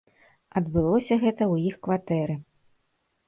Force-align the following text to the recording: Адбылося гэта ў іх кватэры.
Адбылося 0.59 1.17
гэта 1.25 1.43
ў 1.53 1.55
іх 1.71 1.75
кватэры. 1.87 2.39